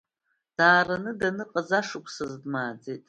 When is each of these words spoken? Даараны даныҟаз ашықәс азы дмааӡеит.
Даараны 0.57 1.11
даныҟаз 1.19 1.69
ашықәс 1.79 2.15
азы 2.23 2.37
дмааӡеит. 2.43 2.99